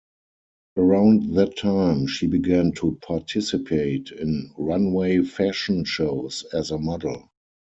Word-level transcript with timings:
Around 0.77 1.35
that 1.35 1.57
time, 1.57 2.07
she 2.07 2.25
began 2.25 2.71
to 2.77 2.97
participate 3.03 4.09
in 4.09 4.49
runway 4.57 5.19
fashion 5.21 5.83
shows 5.85 6.43
as 6.51 6.71
a 6.71 6.79
model. 6.79 7.29